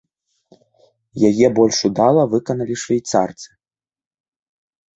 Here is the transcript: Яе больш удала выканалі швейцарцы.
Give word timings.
Яе 1.29 1.47
больш 1.59 1.77
удала 1.91 2.23
выканалі 2.33 2.75
швейцарцы. 2.87 3.49